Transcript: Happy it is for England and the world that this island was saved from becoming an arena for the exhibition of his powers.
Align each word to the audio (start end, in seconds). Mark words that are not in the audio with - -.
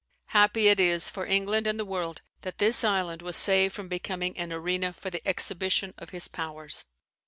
Happy 0.33 0.67
it 0.67 0.79
is 0.79 1.11
for 1.11 1.27
England 1.27 1.67
and 1.67 1.79
the 1.79 1.85
world 1.85 2.23
that 2.41 2.57
this 2.57 2.83
island 2.83 3.21
was 3.21 3.35
saved 3.37 3.75
from 3.75 3.87
becoming 3.87 4.35
an 4.35 4.51
arena 4.51 4.91
for 4.93 5.11
the 5.11 5.21
exhibition 5.27 5.93
of 5.99 6.09
his 6.09 6.27
powers. 6.27 6.85